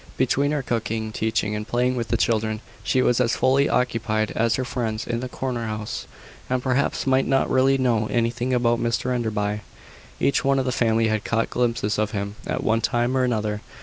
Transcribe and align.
Between 0.17 0.49
her 0.49 0.63
cooking, 0.63 1.11
teaching, 1.11 1.55
and 1.55 1.67
playing 1.67 1.95
with 1.95 2.07
the 2.07 2.17
children, 2.17 2.61
she 2.83 3.03
was 3.03 3.21
as 3.21 3.35
fully 3.35 3.69
occupied 3.69 4.31
as 4.31 4.55
her 4.55 4.65
friends 4.65 5.05
in 5.05 5.19
the 5.19 5.29
corner 5.29 5.67
house, 5.67 6.07
and 6.49 6.63
perhaps 6.63 7.05
might 7.05 7.27
not 7.27 7.51
really 7.51 7.77
know 7.77 8.07
anything 8.07 8.51
about 8.51 8.79
Mr 8.81 9.13
Enderby. 9.13 9.61
Each 10.19 10.43
one 10.43 10.57
of 10.57 10.65
the 10.65 10.71
family 10.71 11.07
had 11.09 11.23
caught 11.23 11.51
glimpses 11.51 11.99
of 11.99 12.13
him 12.13 12.35
at 12.47 12.63
one 12.63 12.81
time 12.81 13.15
or 13.15 13.23
another. 13.23 13.61